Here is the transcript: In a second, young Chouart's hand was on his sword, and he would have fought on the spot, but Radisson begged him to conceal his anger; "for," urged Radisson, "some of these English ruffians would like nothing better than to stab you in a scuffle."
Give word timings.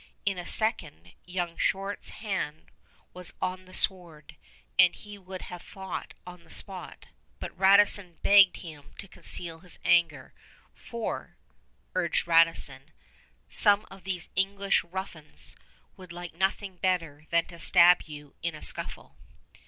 In 0.25 0.39
a 0.39 0.47
second, 0.47 1.13
young 1.25 1.57
Chouart's 1.59 2.09
hand 2.09 2.71
was 3.13 3.33
on 3.39 3.67
his 3.67 3.81
sword, 3.81 4.35
and 4.79 4.95
he 4.95 5.19
would 5.19 5.43
have 5.43 5.61
fought 5.61 6.15
on 6.25 6.43
the 6.43 6.49
spot, 6.49 7.09
but 7.39 7.55
Radisson 7.55 8.17
begged 8.23 8.57
him 8.57 8.93
to 8.97 9.07
conceal 9.07 9.59
his 9.59 9.77
anger; 9.85 10.33
"for," 10.73 11.37
urged 11.93 12.25
Radisson, 12.25 12.89
"some 13.51 13.85
of 13.91 14.03
these 14.03 14.29
English 14.35 14.83
ruffians 14.83 15.55
would 15.97 16.11
like 16.11 16.33
nothing 16.33 16.77
better 16.77 17.27
than 17.29 17.45
to 17.45 17.59
stab 17.59 18.01
you 18.07 18.33
in 18.41 18.55
a 18.55 18.63
scuffle." 18.63 19.17